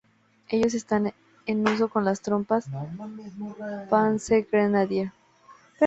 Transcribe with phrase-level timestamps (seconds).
[0.49, 1.13] Ellos están
[1.45, 2.65] en uso con las tropas
[3.91, 5.11] "Panzergrenadier".